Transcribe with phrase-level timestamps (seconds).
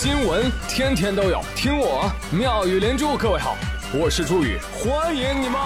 [0.00, 3.16] 新闻天天都有，听我妙语连珠。
[3.16, 3.56] 各位好，
[3.92, 5.60] 我是朱宇，欢迎你们！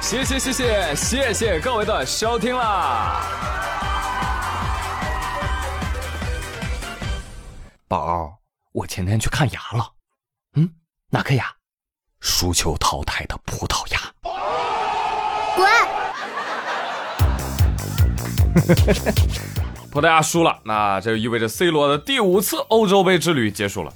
[0.00, 3.22] 谢谢谢谢谢谢各位的收听啦！
[7.86, 8.40] 宝，
[8.72, 9.92] 我前天去看牙了，
[10.54, 10.68] 嗯，
[11.10, 11.46] 哪颗牙？
[12.18, 14.00] 输球淘汰的葡萄牙。
[15.54, 15.68] 滚！
[19.90, 23.92] 葡萄牙输了，那这就意味着 C 罗的第五次欧洲杯之旅结束了。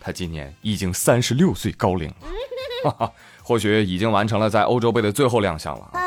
[0.00, 3.12] 他今年已经三十六岁高龄了，哈哈，
[3.42, 5.90] 或许已经完成了在欧洲杯的最后亮相了。
[5.92, 6.00] 唉，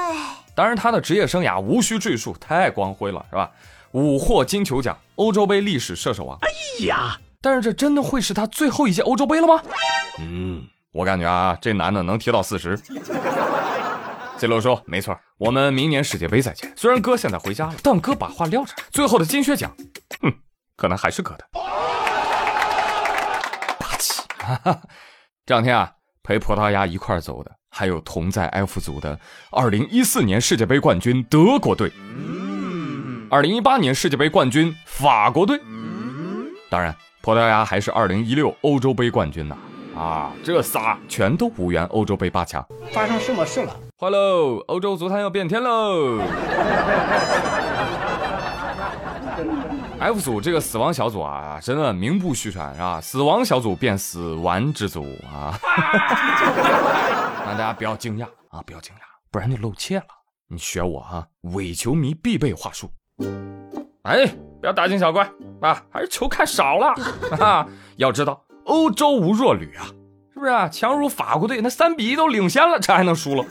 [0.54, 3.50] 当然他的职业生涯无需赘述，太光辉了，是吧？
[3.92, 6.38] 五获金球奖，欧洲杯历史射手王。
[6.42, 6.50] 哎
[6.86, 9.62] 呀，但是这真的会是他最后一届欧洲杯了吗？
[10.20, 12.78] 嗯，我感觉啊，这男的能踢到四十。
[14.38, 16.72] C 罗说：“没错，我们明年世界杯再见。
[16.76, 19.74] 虽然哥现在回家了，但哥把话撂这儿，最后的金靴奖，
[20.22, 20.34] 哼，
[20.76, 21.46] 可能还是哥的。”
[23.80, 24.22] 霸气！
[25.46, 25.90] 这两天啊，
[26.22, 29.18] 陪葡萄牙一块走的，还有同在 F 组的
[29.52, 31.90] 2014年世界杯冠军德国队
[33.30, 35.58] ，2018年世界杯冠军法国队，
[36.70, 39.58] 当然，葡萄牙还是2016欧洲杯冠军呢。
[40.44, 43.76] 这仨全都无缘欧洲杯八强，发生什么事了？
[44.00, 44.58] 坏喽！
[44.68, 46.20] 欧洲足坛要变天喽
[50.00, 53.00] ！F 组这个死亡小组啊，真的名不虚传是吧？
[53.02, 55.58] 死亡小组变死亡之组啊！
[57.48, 59.00] 让大家不要惊讶啊，不要惊讶，
[59.32, 60.04] 不然就露怯了。
[60.50, 62.92] 你学我啊，伪球迷必备话术。
[64.04, 64.28] 哎，
[64.60, 65.30] 不要大惊小怪
[65.62, 66.94] 啊，还是球看少了
[67.40, 67.66] 啊！
[67.98, 68.45] 要知道。
[68.66, 69.86] 欧洲无弱旅啊，
[70.34, 70.68] 是不是啊？
[70.68, 73.46] 强如法国队，那三比一都领先了，这还能输了？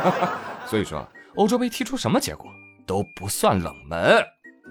[0.66, 2.46] 所以说，欧洲杯踢出什么结果
[2.86, 4.22] 都不算冷门。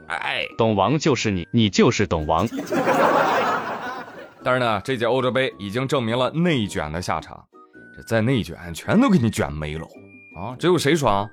[0.07, 2.47] 哎，懂王就是你，你就是懂王。
[4.43, 7.43] 但是呢，这届欧洲杯已经证明了内卷的下场，
[7.95, 9.85] 这再内卷，全都给你卷没了
[10.37, 10.55] 啊！
[10.57, 11.29] 只有谁爽？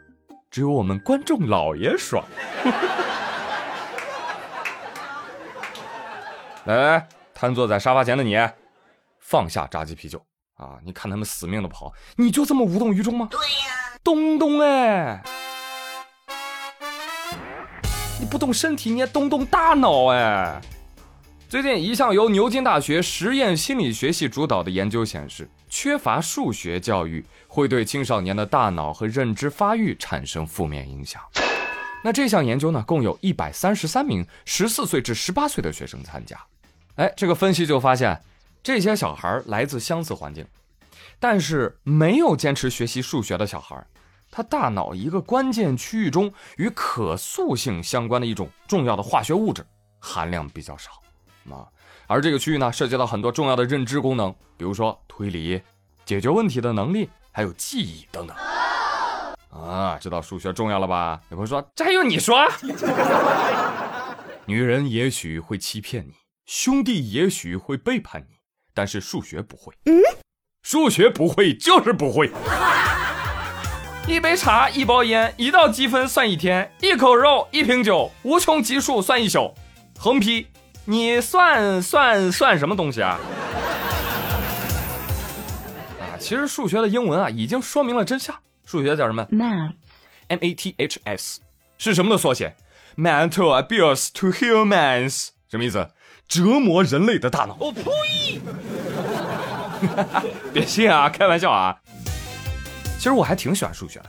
[0.51, 2.25] 只有我们观众老爷爽。
[6.65, 7.07] 来。
[7.39, 8.35] 瘫坐在沙发前的你，
[9.21, 10.19] 放下炸鸡啤酒
[10.55, 10.79] 啊！
[10.83, 13.29] 你看他们死命的跑，你就这么无动于衷吗？
[13.31, 15.23] 对呀，动动哎！
[18.19, 20.59] 你不动身体，你也动动大脑哎！
[21.47, 31.21] 最近一项由牛津大学实验心理学系主导的研究显示，缺乏数学教育会对青少年的大脑和认知发育产生负面影响。
[32.03, 36.41] 那这项研究呢，共有一百三十三名十四岁至十八岁的学生参加。
[36.97, 38.21] 哎，这个分析就发现，
[38.63, 40.47] 这些小孩来自相似环境，
[41.21, 43.87] 但是没有坚持学习数学的小孩，
[44.31, 49.65] 他大脑一个关键区域中与可塑性相关的一种重要的化学物质
[50.01, 50.91] 含量比较少
[51.55, 51.69] 啊。
[52.07, 55.61] 而这个区域呢，涉及到很多重要的认知功能，比如说推理、
[56.07, 58.35] 解决问题的能力，还有记忆等等。
[59.51, 61.21] 啊，知道数学重要了吧？
[61.29, 62.39] 有朋友说，这还用你说？
[64.47, 66.15] 女人也许会欺骗你。
[66.47, 68.37] 兄弟也许会背叛你，
[68.73, 69.75] 但是数学不会。
[69.87, 70.01] 嗯，
[70.63, 72.31] 数学不会就是不会。
[74.07, 79.53] 一杯茶，一包烟，一道积分算一天，一口肉，一瓶酒，无穷级数算一宿。
[79.99, 80.47] 横批：
[80.85, 83.19] 你算算算什么东西啊？
[85.99, 88.33] 啊，其实数学的英文啊，已经说明了真相。
[88.65, 91.41] 数学叫什么？Math，M A T H S，
[91.77, 92.55] 是什么的缩写
[92.97, 95.91] ？Mental abuse to humans，什么意思？
[96.29, 97.57] 折磨人类的大脑！
[97.61, 98.41] 我呸！
[100.53, 101.79] 别信啊，开玩笑啊。
[102.99, 104.07] 其实我还挺喜欢数学的，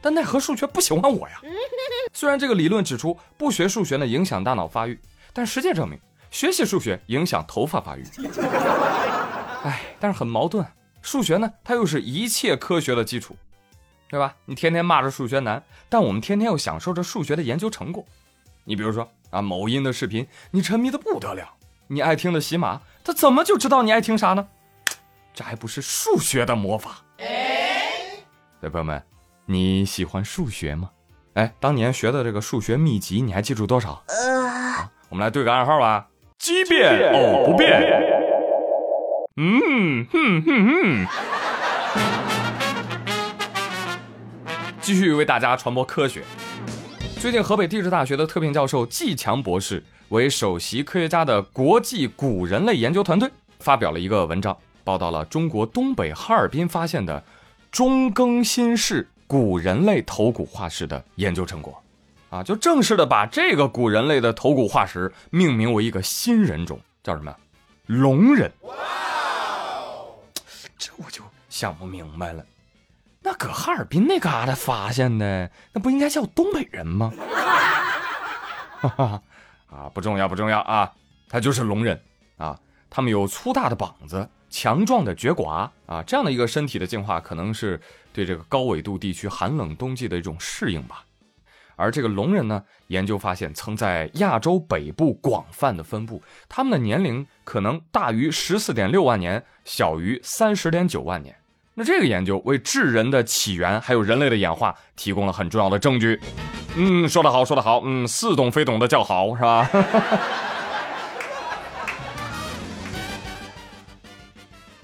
[0.00, 1.40] 但奈何数学不喜欢我呀。
[2.12, 4.98] 虽然这个理论指出不学数学呢影响大脑发育，
[5.32, 5.98] 但实践证明
[6.30, 8.04] 学习数学影响头发发育。
[9.64, 10.64] 哎，但是很矛盾，
[11.02, 13.34] 数学呢它又是一切科学的基础，
[14.08, 14.36] 对吧？
[14.44, 18.04] 你天天骂着数学难，但我们天天又享受着数学的研究成果。
[18.64, 21.54] 你比如说啊，某音的视频，你沉迷的不得了，
[21.88, 24.48] 你爱听的喜马，他怎么就知道你爱听啥呢？
[25.34, 27.02] 这还不是数学的魔法？
[28.62, 29.02] 小朋友们，
[29.44, 30.90] 你喜欢数学吗？
[31.34, 34.02] 哎，当年学的这个数学秘籍，你还记住多少？
[34.06, 36.08] 呃，我们来对个暗号吧，
[36.38, 37.82] 奇变偶不变。
[39.36, 41.06] 嗯哼哼哼，
[44.80, 46.22] 继续为大家传播科学。
[47.24, 53.30] 最近，河北地质大学的特聘教授季强博士为首席科学家的国际古人类研究团队
[53.60, 54.54] 发表了一个文章，
[54.84, 57.24] 报道了中国东北哈尔滨发现的
[57.70, 61.82] 中更新式古人类头骨化石的研究成果。
[62.28, 67.34] 啊，就正式的把这个古人类的头骨化石命名为一个新人种，叫什么？
[67.86, 68.52] 龙人。
[70.76, 72.44] 这我就想不明白了，
[73.24, 77.10] 那搁哈尔滨那嘎达发现的，那不应该叫东北人吗？
[78.80, 79.22] 哈哈，
[79.70, 80.92] 啊，不重要不重要啊，
[81.28, 81.98] 他就是龙人
[82.36, 82.60] 啊，
[82.90, 84.28] 他们有粗大的膀子。
[84.50, 87.80] 强壮的绝寡啊，这样的一个身体的进化，可能是
[88.12, 91.04] 对这个高纬度地区寒冷冬季的一种适应吧。
[91.74, 101.34] 而这个龙人呢，研究发现曾在亚洲北部广泛的分布，他们的年龄可能大于十四点六万年，小于三十点九万年。
[101.76, 106.20] 那这个研究为智人的起源还有人类的演化提供了很重要的证据。
[106.76, 109.68] 嗯，说得好，说得好，嗯，似懂非懂的叫好，是吧？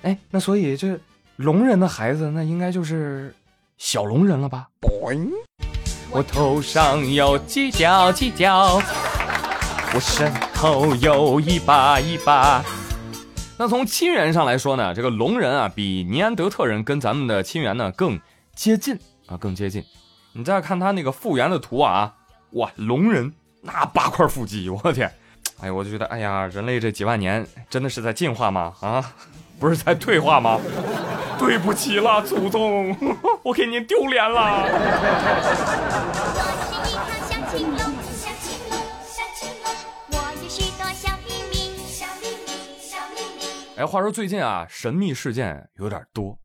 [0.03, 0.99] 哎，那所以这
[1.37, 3.35] 龙人的孩子，那应该就是
[3.79, 4.67] 小龙人了吧？
[6.11, 8.83] 我头上有犄角，犄角，
[9.95, 12.65] 我身后有一把一把。
[13.61, 18.19] 那从亲缘上来说呢，这个龙人啊，比尼安德特人跟咱们的亲缘呢更
[18.55, 19.85] 接近啊，更接近。
[20.33, 22.15] 你再看他那个复原的图啊，
[22.53, 23.31] 哇，龙人
[23.61, 25.13] 那八块腹肌，我天！
[25.61, 28.73] 哎我就觉得，哎呀，人类这几万年真的是在进化吗？
[28.81, 29.13] 啊？
[29.59, 30.59] 不是在退化吗？
[31.39, 32.97] 对不起了，祖宗，
[33.45, 34.71] 我给您丢脸了。
[43.81, 46.39] 哎，话说最近啊，神秘事件有点多。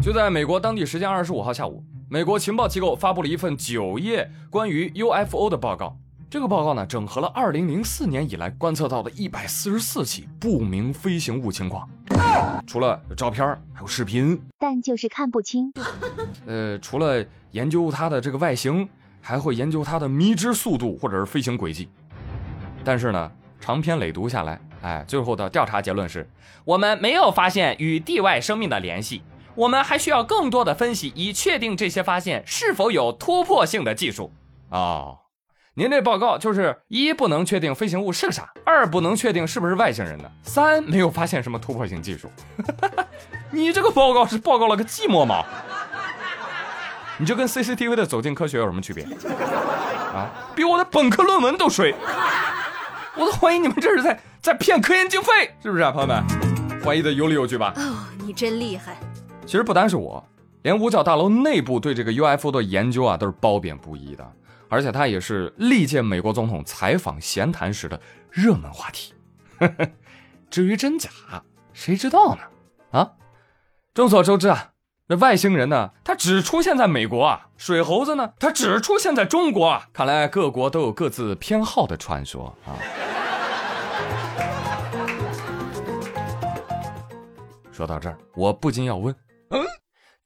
[0.00, 5.98] 就在美国当地时间二十五号下午，美国情报机构发布了一份九页关于 UFO 的报告。
[6.30, 11.86] 这个报告呢，整合了二零零四年以来观测到的一百四十四起不明飞行物情况，
[12.66, 15.70] 除了照片还有视频，但就是看不清。
[16.48, 18.88] 呃，除了研究它的这个外形，
[19.20, 21.90] 还会研究它的迷之速度或者是飞行轨迹。
[22.82, 23.30] 但是呢，
[23.60, 26.28] 长篇累读下来，哎，最后的调查结论是，
[26.64, 29.22] 我们没有发现与地外生命的联系，
[29.54, 34.32] 我们还需要更多的分析以确定这些发现是否有突破性的技术。
[34.70, 35.18] 哦。
[35.74, 42.28] 您这报告就是一不能确定飞行物是个啥，二不能确定是不是外星人的，三没有发现什么突破性技术。
[43.52, 45.44] 你这个报告是报告了个寂寞吗？
[47.16, 49.04] 你就跟 CCTV 的走进科学有什么区别？
[49.04, 51.94] 啊，比我的本科论文都水！
[53.18, 55.28] 我都怀疑你们这是在在骗科研经费，
[55.60, 56.24] 是不是啊，朋友们？
[56.84, 57.72] 怀疑的有理有据吧？
[57.76, 58.96] 哦，你真厉害。
[59.44, 60.24] 其实不单是我，
[60.62, 64.32] 连五角大楼内部对这个 UFO 的研究啊，都是褒贬不一的。
[64.68, 68.00] 而且它也是历届美国总统采访闲谈时的
[68.30, 69.12] 热门话题。
[70.48, 71.10] 至于真假，
[71.72, 72.40] 谁知道呢？
[72.92, 73.10] 啊，
[73.94, 74.70] 众所周知啊，
[75.10, 79.88] 那外星人呢，他只出现在美国啊；水猴子呢，他只出现在中国啊。
[79.92, 82.76] 看来各国都有各自偏好的传说啊。
[87.72, 89.14] 说到这儿，我不禁要问。
[89.50, 89.64] 嗯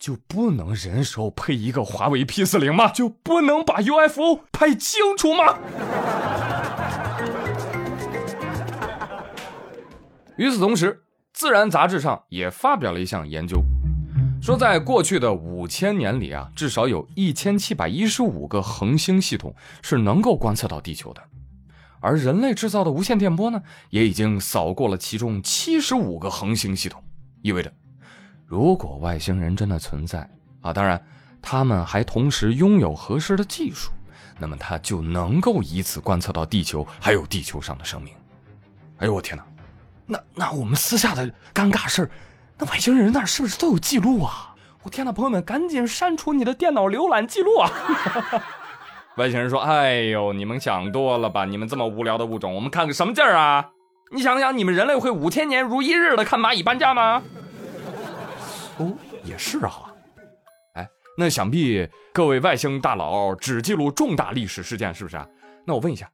[0.01, 2.89] 就不能人手配一个华为 P 四零吗？
[2.89, 5.55] 就不能把 UFO 拍清楚吗？
[10.35, 10.95] 与此同时，
[11.33, 13.63] 《自然》杂志上也发表了一项研究，
[14.43, 21.23] 说在过去的五千年里啊，至少有一千七百一十五个恒星系统是能够观测到地球的，
[22.01, 27.01] 而人类制造的无线电波呢，也已经扫过了其中七十五个恒星系统，
[27.41, 27.73] 意味着。
[28.45, 30.29] 如果外星人真的存在
[30.61, 31.01] 啊，当然，
[31.41, 33.93] 他们还同时拥有合适的技术，
[34.41, 38.13] 那么他就能够以此观测到地球还有地球上的生命。
[38.97, 39.47] 哎呦我天哪，
[40.05, 42.11] 那那我们私下的尴尬事儿，
[42.63, 44.55] 那外星人那是不是都有记录啊？
[44.85, 47.69] 我天哪，朋友们赶紧删除你的电脑浏览记录啊！
[49.19, 51.45] 外星人说：“哎呦，你们想多了吧？
[51.45, 53.71] 你们这么无聊的物种，我们看个什么劲儿啊？
[54.13, 57.21] 你想想，你们人类会五千年如一日的看蚂蚁搬家吗？”
[58.79, 58.93] 哦，
[59.25, 59.91] 也是啊，
[60.75, 60.87] 哎，
[61.19, 65.27] 那想必各位外星大佬只记录重大历史事件，是不是啊？
[65.67, 66.09] 那我问一下，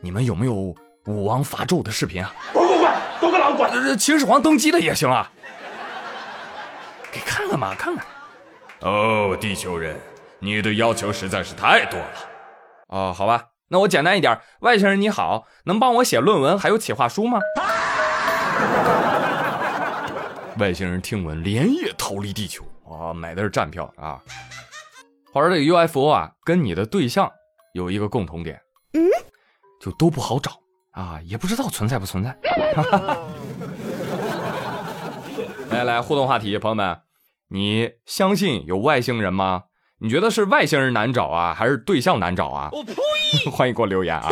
[0.00, 0.54] 你们有没有
[1.04, 2.34] 武王伐纣的视频啊？
[2.54, 3.98] 滚滚滚，都给老子滚！
[3.98, 5.30] 秦始皇登基的也行啊，
[7.12, 8.06] 给看看嘛，看看。
[8.80, 10.00] 哦，地球人，
[10.40, 12.06] 你的要求实在是太多了。
[12.88, 17.38] 哦，好吧，那我简单一点，外星人你好，能帮我写论文还有企划书吗？
[20.58, 24.20] 外星人听闻连夜逃离地球啊，买的是站票啊。
[25.32, 27.30] 话说这个 UFO 啊，跟你的对象
[27.72, 28.60] 有一个共同点，
[28.94, 29.00] 嗯，
[29.80, 30.52] 就都不好找
[30.92, 32.36] 啊，也不知道存在不存在。
[35.72, 37.00] 来来，互动话题，朋友们，
[37.48, 39.64] 你相信有外星人吗？
[40.00, 42.68] 你觉得是外星人难找啊，还是对象难找啊？
[42.72, 42.94] 我呸！
[43.50, 44.28] 欢迎给我留言啊！